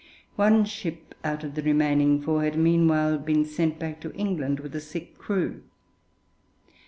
One 0.35 0.65
ship 0.65 1.13
out 1.23 1.43
of 1.43 1.53
the 1.53 1.61
remaining 1.61 2.23
four 2.23 2.43
had 2.43 2.57
meanwhile 2.57 3.19
been 3.19 3.45
sent 3.45 3.77
back 3.77 3.99
to 4.01 4.11
England 4.15 4.59
with 4.59 4.73
a 4.75 4.81
sick 4.81 5.15
crew. 5.19 5.61